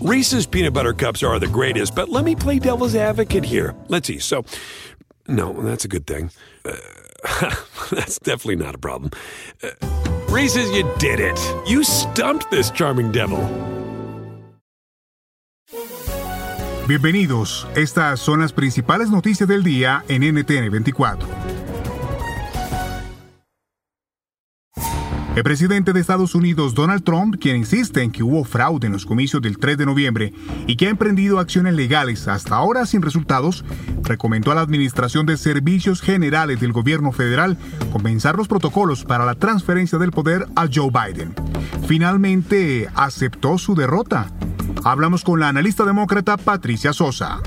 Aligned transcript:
Reese's 0.00 0.46
peanut 0.46 0.72
butter 0.72 0.94
cups 0.94 1.22
are 1.22 1.38
the 1.38 1.46
greatest, 1.46 1.94
but 1.94 2.08
let 2.08 2.24
me 2.24 2.34
play 2.34 2.58
devil's 2.58 2.94
advocate 2.94 3.44
here. 3.44 3.74
Let's 3.88 4.08
see. 4.08 4.18
So, 4.18 4.46
no, 5.28 5.52
that's 5.60 5.84
a 5.84 5.88
good 5.88 6.06
thing. 6.06 6.30
Uh, 6.64 6.72
that's 7.90 8.18
definitely 8.18 8.56
not 8.56 8.74
a 8.74 8.78
problem. 8.78 9.10
Uh, 9.62 9.68
Reese's, 10.30 10.70
you 10.70 10.90
did 10.98 11.20
it. 11.20 11.38
You 11.68 11.84
stumped 11.84 12.50
this 12.50 12.70
charming 12.70 13.12
devil. 13.12 13.38
Bienvenidos. 16.88 17.68
Estas 17.76 18.20
son 18.20 18.40
las 18.40 18.54
principales 18.54 19.10
noticias 19.10 19.46
del 19.48 19.62
día 19.62 20.02
en 20.08 20.22
NTN 20.22 20.70
24. 20.70 21.39
El 25.40 25.44
presidente 25.44 25.94
de 25.94 26.00
Estados 26.00 26.34
Unidos, 26.34 26.74
Donald 26.74 27.02
Trump, 27.02 27.36
quien 27.40 27.56
insiste 27.56 28.02
en 28.02 28.12
que 28.12 28.22
hubo 28.22 28.44
fraude 28.44 28.88
en 28.88 28.92
los 28.92 29.06
comicios 29.06 29.40
del 29.40 29.56
3 29.56 29.78
de 29.78 29.86
noviembre 29.86 30.34
y 30.66 30.76
que 30.76 30.86
ha 30.86 30.90
emprendido 30.90 31.38
acciones 31.38 31.72
legales 31.72 32.28
hasta 32.28 32.56
ahora 32.56 32.84
sin 32.84 33.00
resultados, 33.00 33.64
recomendó 34.02 34.52
a 34.52 34.54
la 34.54 34.60
Administración 34.60 35.24
de 35.24 35.38
Servicios 35.38 36.02
Generales 36.02 36.60
del 36.60 36.74
Gobierno 36.74 37.10
Federal 37.10 37.56
comenzar 37.90 38.36
los 38.36 38.48
protocolos 38.48 39.04
para 39.04 39.24
la 39.24 39.34
transferencia 39.34 39.96
del 39.96 40.10
poder 40.10 40.44
a 40.56 40.68
Joe 40.70 40.90
Biden. 40.90 41.34
Finalmente 41.88 42.90
aceptó 42.94 43.56
su 43.56 43.74
derrota. 43.74 44.30
Hablamos 44.84 45.24
con 45.24 45.40
la 45.40 45.48
analista 45.48 45.86
demócrata 45.86 46.36
Patricia 46.36 46.92
Sosa 46.92 47.40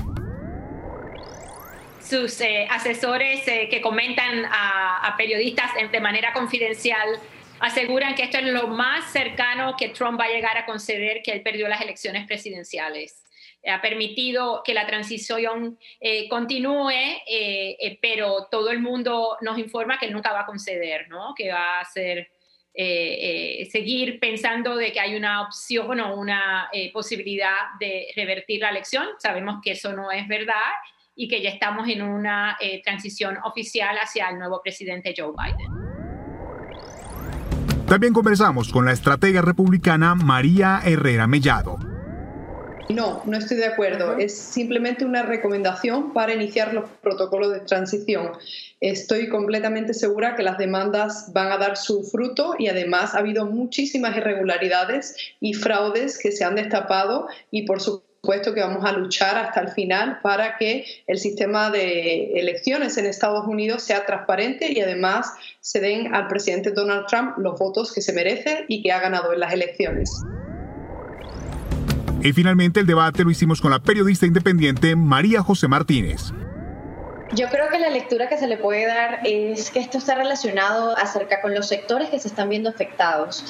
sus 2.04 2.38
eh, 2.42 2.68
asesores 2.70 3.48
eh, 3.48 3.68
que 3.70 3.80
comentan 3.80 4.44
a, 4.44 4.98
a 5.06 5.16
periodistas 5.16 5.70
de 5.90 6.00
manera 6.00 6.34
confidencial 6.34 7.18
aseguran 7.64 8.14
que 8.14 8.24
esto 8.24 8.36
es 8.36 8.44
lo 8.44 8.68
más 8.68 9.10
cercano 9.10 9.74
que 9.76 9.88
Trump 9.88 10.20
va 10.20 10.24
a 10.24 10.28
llegar 10.28 10.58
a 10.58 10.66
conceder 10.66 11.22
que 11.22 11.32
él 11.32 11.42
perdió 11.42 11.66
las 11.66 11.80
elecciones 11.80 12.26
presidenciales. 12.26 13.22
Ha 13.66 13.80
permitido 13.80 14.60
que 14.62 14.74
la 14.74 14.86
transición 14.86 15.78
eh, 15.98 16.28
continúe, 16.28 16.90
eh, 16.90 17.76
eh, 17.80 17.98
pero 18.02 18.48
todo 18.50 18.70
el 18.70 18.80
mundo 18.80 19.38
nos 19.40 19.58
informa 19.58 19.98
que 19.98 20.04
él 20.06 20.12
nunca 20.12 20.34
va 20.34 20.40
a 20.40 20.46
conceder, 20.46 21.08
¿no? 21.08 21.32
que 21.34 21.50
va 21.50 21.80
a 21.80 21.84
ser, 21.86 22.30
seguir 22.76 24.18
pensando 24.18 24.76
de 24.76 24.92
que 24.92 24.98
hay 24.98 25.14
una 25.14 25.42
opción 25.42 26.00
o 26.00 26.16
una 26.16 26.68
posibilidad 26.92 27.68
de 27.78 28.08
revertir 28.16 28.60
la 28.60 28.70
elección. 28.70 29.06
Sabemos 29.18 29.60
que 29.62 29.70
eso 29.70 29.92
no 29.92 30.10
es 30.10 30.26
verdad 30.26 30.72
y 31.14 31.28
que 31.28 31.40
ya 31.40 31.50
estamos 31.50 31.88
en 31.88 32.02
una 32.02 32.58
transición 32.82 33.38
oficial 33.44 33.96
hacia 33.96 34.28
el 34.28 34.38
nuevo 34.40 34.60
presidente 34.60 35.14
Joe 35.16 35.32
Biden. 35.32 35.83
También 37.94 38.12
conversamos 38.12 38.72
con 38.72 38.86
la 38.86 38.90
estratega 38.90 39.40
republicana 39.40 40.16
María 40.16 40.80
Herrera 40.84 41.28
Mellado. 41.28 41.78
No, 42.88 43.22
no 43.24 43.36
estoy 43.36 43.56
de 43.58 43.66
acuerdo. 43.66 44.18
Es 44.18 44.36
simplemente 44.36 45.04
una 45.04 45.22
recomendación 45.22 46.12
para 46.12 46.34
iniciar 46.34 46.74
los 46.74 46.90
protocolos 47.02 47.52
de 47.52 47.60
transición. 47.60 48.32
Estoy 48.80 49.28
completamente 49.28 49.94
segura 49.94 50.34
que 50.34 50.42
las 50.42 50.58
demandas 50.58 51.32
van 51.32 51.52
a 51.52 51.56
dar 51.56 51.76
su 51.76 52.02
fruto 52.02 52.56
y 52.58 52.66
además 52.66 53.14
ha 53.14 53.18
habido 53.18 53.46
muchísimas 53.46 54.16
irregularidades 54.16 55.14
y 55.38 55.54
fraudes 55.54 56.18
que 56.18 56.32
se 56.32 56.42
han 56.42 56.56
destapado 56.56 57.28
y 57.52 57.62
por 57.62 57.80
supuesto 57.80 58.13
supuesto 58.24 58.54
que 58.54 58.62
vamos 58.62 58.82
a 58.86 58.92
luchar 58.92 59.36
hasta 59.36 59.60
el 59.60 59.68
final 59.68 60.18
para 60.22 60.56
que 60.56 60.86
el 61.06 61.18
sistema 61.18 61.70
de 61.70 62.32
elecciones 62.40 62.96
en 62.96 63.04
Estados 63.04 63.46
Unidos 63.46 63.82
sea 63.82 64.06
transparente 64.06 64.72
y 64.72 64.80
además 64.80 65.30
se 65.60 65.78
den 65.78 66.14
al 66.14 66.26
presidente 66.26 66.70
Donald 66.70 67.04
Trump 67.06 67.36
los 67.36 67.58
votos 67.58 67.92
que 67.92 68.00
se 68.00 68.14
merece 68.14 68.64
y 68.66 68.82
que 68.82 68.92
ha 68.92 69.00
ganado 69.00 69.34
en 69.34 69.40
las 69.40 69.52
elecciones. 69.52 70.10
Y 72.22 72.32
finalmente 72.32 72.80
el 72.80 72.86
debate 72.86 73.24
lo 73.24 73.30
hicimos 73.30 73.60
con 73.60 73.70
la 73.70 73.80
periodista 73.80 74.24
independiente 74.24 74.96
María 74.96 75.42
José 75.42 75.68
Martínez. 75.68 76.32
Yo 77.34 77.48
creo 77.50 77.68
que 77.68 77.78
la 77.78 77.90
lectura 77.90 78.30
que 78.30 78.38
se 78.38 78.46
le 78.46 78.56
puede 78.56 78.86
dar 78.86 79.20
es 79.24 79.70
que 79.70 79.80
esto 79.80 79.98
está 79.98 80.14
relacionado 80.14 80.96
acerca 80.96 81.42
con 81.42 81.54
los 81.54 81.68
sectores 81.68 82.08
que 82.08 82.18
se 82.18 82.28
están 82.28 82.48
viendo 82.48 82.70
afectados 82.70 83.44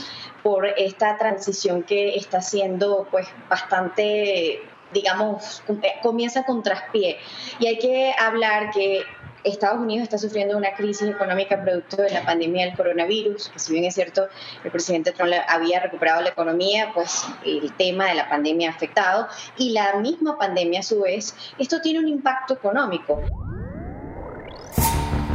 por 0.44 0.66
esta 0.66 1.18
transición 1.18 1.82
que 1.82 2.14
está 2.14 2.40
siendo 2.40 3.08
pues 3.10 3.26
bastante 3.48 4.62
digamos, 4.92 5.60
comienza 6.02 6.44
con 6.44 6.62
traspié. 6.62 7.18
Y 7.58 7.66
hay 7.66 7.78
que 7.78 8.14
hablar 8.16 8.70
que 8.70 9.02
Estados 9.42 9.78
Unidos 9.78 10.04
está 10.04 10.18
sufriendo 10.18 10.56
una 10.56 10.72
crisis 10.74 11.08
económica 11.08 11.60
producto 11.60 11.96
de 11.96 12.10
la 12.10 12.24
pandemia 12.24 12.66
del 12.66 12.76
coronavirus, 12.76 13.48
que 13.48 13.58
si 13.58 13.72
bien 13.72 13.84
es 13.84 13.94
cierto, 13.94 14.28
el 14.62 14.70
presidente 14.70 15.12
Trump 15.12 15.32
había 15.48 15.80
recuperado 15.80 16.22
la 16.22 16.30
economía, 16.30 16.92
pues 16.94 17.26
el 17.44 17.72
tema 17.74 18.06
de 18.06 18.14
la 18.14 18.28
pandemia 18.28 18.70
ha 18.70 18.72
afectado 18.72 19.26
y 19.58 19.70
la 19.70 19.96
misma 19.96 20.38
pandemia 20.38 20.80
a 20.80 20.82
su 20.84 21.02
vez, 21.02 21.34
esto 21.58 21.80
tiene 21.82 21.98
un 21.98 22.08
impacto 22.08 22.54
económico. 22.54 23.20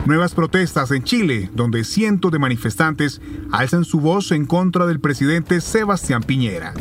Nuevas 0.09 0.33
protestas 0.33 0.89
en 0.89 1.03
Chile, 1.03 1.51
donde 1.53 1.83
cientos 1.83 2.31
de 2.31 2.39
manifestantes 2.39 3.21
alzan 3.51 3.85
su 3.85 3.99
voz 3.99 4.31
en 4.31 4.47
contra 4.47 4.87
del 4.87 4.99
presidente 4.99 5.61
Sebastián 5.61 6.23
Piñera. 6.23 6.73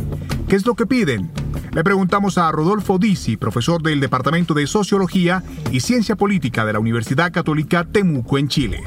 ¿Qué 0.49 0.57
es 0.57 0.65
lo 0.65 0.75
que 0.75 0.87
piden? 0.87 1.31
Le 1.75 1.85
preguntamos 1.85 2.39
a 2.39 2.51
Rodolfo 2.51 2.99
Dizzi, 2.99 3.37
profesor 3.37 3.83
del 3.83 4.01
Departamento 4.01 4.55
de 4.55 4.67
Sociología 4.67 5.43
y 5.71 5.81
Ciencia 5.81 6.17
Política 6.17 6.65
de 6.65 6.73
la 6.73 6.79
Universidad 6.79 7.31
Católica 7.31 7.85
Temuco 7.85 8.39
en 8.39 8.49
Chile. 8.49 8.83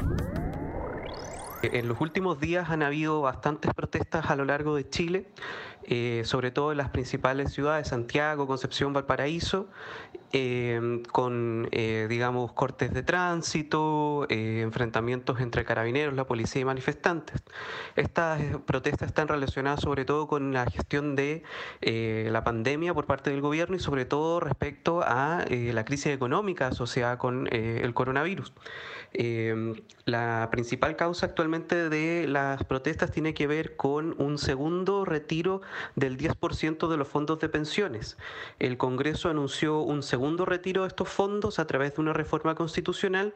En 1.62 1.86
los 1.86 2.00
últimos 2.00 2.40
días 2.40 2.68
han 2.70 2.82
habido 2.82 3.20
bastantes 3.20 3.72
protestas 3.72 4.28
a 4.28 4.34
lo 4.34 4.44
largo 4.44 4.74
de 4.74 4.88
Chile, 4.88 5.28
eh, 5.84 6.22
sobre 6.24 6.50
todo 6.50 6.72
en 6.72 6.78
las 6.78 6.90
principales 6.90 7.52
ciudades, 7.52 7.88
Santiago, 7.88 8.46
Concepción, 8.46 8.92
Valparaíso, 8.92 9.68
eh, 10.32 11.02
con, 11.10 11.68
eh, 11.72 12.06
digamos, 12.08 12.52
cortes 12.52 12.94
de 12.94 13.02
tránsito, 13.02 14.26
enfrentamientos 14.28 15.40
entre 15.40 15.64
carabineros, 15.64 16.14
la 16.14 16.24
policía 16.24 16.62
y 16.62 16.64
manifestantes. 16.64 17.42
Estas 17.96 18.40
protestas 18.64 19.08
están 19.08 19.28
relacionadas 19.28 19.80
sobre 19.80 20.04
todo 20.04 20.28
con 20.28 20.52
la 20.52 20.64
gestión 20.66 21.16
de 21.16 21.42
la 21.82 22.44
pandemia 22.44 22.94
por 22.94 23.06
parte 23.06 23.30
del 23.30 23.40
gobierno 23.40 23.76
y 23.76 23.80
sobre 23.80 24.04
todo 24.04 24.40
respecto 24.40 25.02
a 25.02 25.44
la 25.48 25.84
crisis 25.84 26.06
económica 26.06 26.68
asociada 26.68 27.18
con 27.18 27.48
el 27.52 27.92
coronavirus. 27.94 28.52
la 30.06 30.48
principal 30.50 30.96
causa 30.96 31.26
actualmente 31.26 31.90
de 31.90 32.26
las 32.26 32.64
protestas 32.64 33.10
tiene 33.10 33.34
que 33.34 33.46
ver 33.46 33.76
con 33.76 34.14
un 34.18 34.38
segundo 34.38 35.04
retiro 35.04 35.60
del 35.96 36.16
10% 36.16 36.88
de 36.88 36.96
los 36.96 37.08
fondos 37.08 37.38
de 37.38 37.48
pensiones. 37.48 38.16
El 38.58 38.76
Congreso 38.76 39.28
anunció 39.28 39.80
un 39.80 40.02
segundo 40.02 40.44
retiro 40.44 40.82
de 40.82 40.88
estos 40.88 41.08
fondos 41.08 41.58
a 41.58 41.66
través 41.66 41.94
de 41.94 42.00
una 42.02 42.12
reforma 42.12 42.54
constitucional 42.54 43.34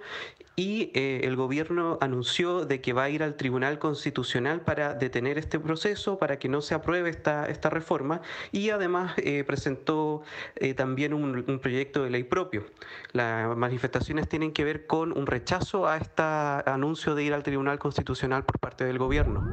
y 0.56 0.90
eh, 0.94 1.20
el 1.24 1.36
gobierno 1.36 1.98
anunció 2.00 2.64
de 2.64 2.80
que 2.80 2.92
va 2.92 3.04
a 3.04 3.10
ir 3.10 3.22
al 3.22 3.36
Tribunal 3.36 3.78
Constitucional 3.78 4.62
para 4.62 4.94
detener 4.94 5.38
este 5.38 5.60
proceso, 5.60 6.18
para 6.18 6.38
que 6.38 6.48
no 6.48 6.60
se 6.60 6.74
apruebe 6.74 7.10
esta, 7.10 7.46
esta 7.48 7.70
reforma 7.70 8.22
y 8.52 8.70
además 8.70 9.14
eh, 9.18 9.44
presentó 9.44 10.22
eh, 10.56 10.74
también 10.74 11.12
un, 11.12 11.44
un 11.46 11.58
proyecto 11.58 12.02
de 12.04 12.10
ley 12.10 12.24
propio. 12.24 12.64
Las 13.12 13.56
manifestaciones 13.56 14.28
tienen 14.28 14.52
que 14.52 14.64
ver 14.64 14.86
con 14.86 15.16
un 15.16 15.26
rechazo 15.26 15.86
a 15.86 15.96
este 15.96 16.22
anuncio 16.22 17.14
de 17.14 17.24
ir 17.24 17.34
al 17.34 17.42
Tribunal 17.42 17.78
Constitucional 17.78 18.44
por 18.44 18.58
parte 18.58 18.84
del 18.84 18.98
gobierno. 18.98 19.46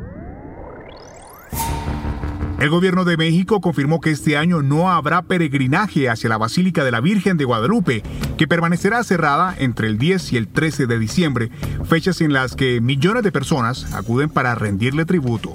El 2.63 2.69
gobierno 2.69 3.03
de 3.03 3.17
México 3.17 3.59
confirmó 3.59 3.99
que 3.99 4.11
este 4.11 4.37
año 4.37 4.61
no 4.61 4.89
habrá 4.89 5.23
peregrinaje 5.23 6.09
hacia 6.09 6.29
la 6.29 6.37
Basílica 6.37 6.85
de 6.85 6.91
la 6.91 7.01
Virgen 7.01 7.35
de 7.35 7.43
Guadalupe, 7.43 8.03
que 8.37 8.47
permanecerá 8.47 9.03
cerrada 9.03 9.53
entre 9.57 9.89
el 9.89 9.97
10 9.97 10.31
y 10.31 10.37
el 10.37 10.47
13 10.47 10.87
de 10.87 10.97
diciembre, 10.97 11.51
fechas 11.83 12.21
en 12.21 12.31
las 12.31 12.55
que 12.55 12.79
millones 12.79 13.23
de 13.23 13.33
personas 13.33 13.93
acuden 13.93 14.29
para 14.29 14.55
rendirle 14.55 15.03
tributo. 15.03 15.51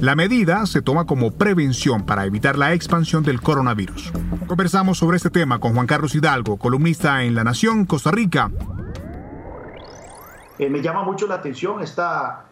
La 0.00 0.16
medida 0.16 0.66
se 0.66 0.82
toma 0.82 1.04
como 1.04 1.30
prevención 1.30 2.04
para 2.04 2.24
evitar 2.24 2.58
la 2.58 2.74
expansión 2.74 3.22
del 3.22 3.40
coronavirus. 3.40 4.10
Conversamos 4.48 4.98
sobre 4.98 5.18
este 5.18 5.30
tema 5.30 5.60
con 5.60 5.74
Juan 5.74 5.86
Carlos 5.86 6.16
Hidalgo, 6.16 6.56
columnista 6.56 7.22
en 7.22 7.36
La 7.36 7.44
Nación, 7.44 7.86
Costa 7.86 8.10
Rica. 8.10 8.50
Eh, 10.58 10.68
me 10.68 10.82
llama 10.82 11.04
mucho 11.04 11.28
la 11.28 11.36
atención 11.36 11.80
esta 11.80 12.47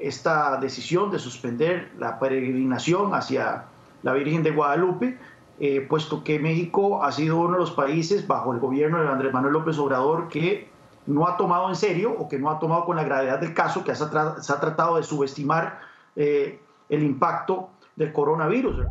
esta 0.00 0.58
decisión 0.58 1.10
de 1.10 1.18
suspender 1.18 1.92
la 1.98 2.18
peregrinación 2.18 3.14
hacia 3.14 3.64
la 4.02 4.12
Virgen 4.12 4.42
de 4.42 4.50
Guadalupe, 4.50 5.18
eh, 5.60 5.80
puesto 5.88 6.24
que 6.24 6.38
México 6.38 7.04
ha 7.04 7.12
sido 7.12 7.36
uno 7.36 7.52
de 7.52 7.58
los 7.58 7.70
países 7.72 8.26
bajo 8.26 8.52
el 8.52 8.60
gobierno 8.60 9.00
de 9.00 9.08
Andrés 9.08 9.32
Manuel 9.32 9.52
López 9.52 9.78
Obrador 9.78 10.28
que 10.28 10.68
no 11.06 11.26
ha 11.28 11.36
tomado 11.36 11.68
en 11.68 11.76
serio 11.76 12.12
o 12.12 12.28
que 12.28 12.38
no 12.38 12.50
ha 12.50 12.58
tomado 12.58 12.84
con 12.84 12.96
la 12.96 13.04
gravedad 13.04 13.38
del 13.38 13.54
caso, 13.54 13.84
que 13.84 13.94
se 13.94 14.04
ha, 14.04 14.60
tratado 14.60 14.96
de 14.96 15.02
subestimar 15.02 15.80
eh, 16.16 16.60
el 16.88 17.02
impacto 17.02 17.70
del 17.96 18.12
coronavirus. 18.12 18.86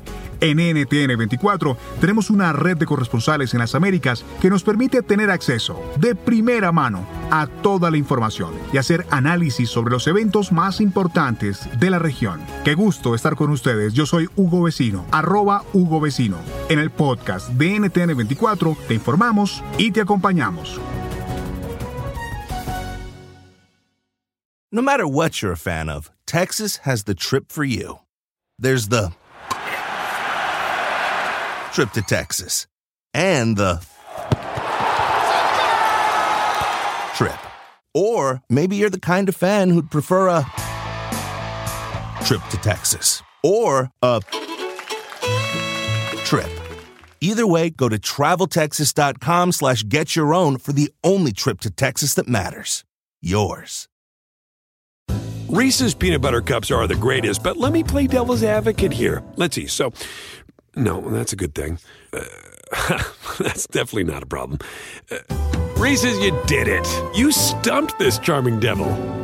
En 0.44 0.58
NTN 0.58 1.16
24 1.16 1.74
tenemos 2.02 2.28
una 2.28 2.52
red 2.52 2.76
de 2.76 2.84
corresponsales 2.84 3.54
en 3.54 3.60
las 3.60 3.74
Américas 3.74 4.26
que 4.42 4.50
nos 4.50 4.62
permite 4.62 5.00
tener 5.00 5.30
acceso 5.30 5.82
de 5.98 6.14
primera 6.14 6.70
mano 6.70 7.06
a 7.30 7.46
toda 7.46 7.90
la 7.90 7.96
información 7.96 8.52
y 8.70 8.76
hacer 8.76 9.06
análisis 9.08 9.70
sobre 9.70 9.92
los 9.92 10.06
eventos 10.06 10.52
más 10.52 10.82
importantes 10.82 11.66
de 11.80 11.88
la 11.88 11.98
región. 11.98 12.42
Qué 12.62 12.74
gusto 12.74 13.14
estar 13.14 13.36
con 13.36 13.48
ustedes. 13.52 13.94
Yo 13.94 14.04
soy 14.04 14.28
Hugo 14.36 14.64
Vecino, 14.64 15.06
arroba 15.12 15.64
Hugo 15.72 15.98
Vecino. 15.98 16.36
En 16.68 16.78
el 16.78 16.90
podcast 16.90 17.48
de 17.52 17.80
NTN 17.80 18.14
24 18.14 18.76
te 18.86 18.92
informamos 18.92 19.64
y 19.78 19.92
te 19.92 20.02
acompañamos. 20.02 20.78
No 24.70 24.82
matter 24.82 25.06
what 25.06 25.40
you're 25.40 25.54
a 25.54 25.56
fan 25.56 25.88
of, 25.88 26.10
Texas 26.26 26.82
has 26.84 27.04
the 27.04 27.14
trip 27.14 27.50
for 27.50 27.64
you. 27.64 28.00
There's 28.58 28.88
the 28.90 29.12
trip 31.74 31.90
to 31.90 32.02
Texas 32.02 32.68
and 33.12 33.56
the 33.56 33.84
trip. 37.16 37.36
Or 37.92 38.42
maybe 38.48 38.76
you're 38.76 38.90
the 38.90 39.00
kind 39.00 39.28
of 39.28 39.34
fan 39.34 39.70
who'd 39.70 39.90
prefer 39.90 40.28
a 40.28 40.44
trip 42.24 42.42
to 42.50 42.56
Texas 42.58 43.22
or 43.42 43.90
a 44.02 44.20
trip. 46.24 46.50
Either 47.20 47.46
way, 47.46 47.70
go 47.70 47.88
to 47.88 47.98
traveltexas.com 47.98 49.50
slash 49.50 49.82
get 49.88 50.14
your 50.14 50.32
own 50.32 50.58
for 50.58 50.72
the 50.72 50.92
only 51.02 51.32
trip 51.32 51.58
to 51.60 51.70
Texas 51.70 52.14
that 52.14 52.28
matters. 52.28 52.84
Yours. 53.20 53.88
Reese's 55.48 55.94
peanut 55.94 56.20
butter 56.20 56.40
cups 56.40 56.70
are 56.70 56.86
the 56.86 56.96
greatest, 56.96 57.42
but 57.42 57.56
let 57.56 57.72
me 57.72 57.84
play 57.84 58.06
devil's 58.06 58.42
advocate 58.42 58.92
here. 58.92 59.22
Let's 59.36 59.54
see. 59.54 59.66
So, 59.68 59.92
no, 60.76 61.00
that's 61.10 61.32
a 61.32 61.36
good 61.36 61.54
thing. 61.54 61.78
Uh, 62.12 62.22
that's 63.38 63.66
definitely 63.66 64.04
not 64.04 64.22
a 64.22 64.26
problem. 64.26 64.58
Uh, 65.10 65.18
Reese's, 65.76 66.18
you 66.20 66.38
did 66.46 66.68
it. 66.68 66.86
You 67.14 67.32
stumped 67.32 67.98
this 67.98 68.18
charming 68.18 68.60
devil. 68.60 69.23